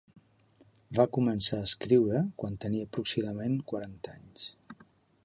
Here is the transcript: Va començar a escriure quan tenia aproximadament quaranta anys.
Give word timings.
Va 0.99 1.05
començar 1.17 1.59
a 1.59 1.67
escriure 1.69 2.23
quan 2.45 2.57
tenia 2.65 2.89
aproximadament 2.89 3.61
quaranta 3.73 4.17
anys. 4.19 4.49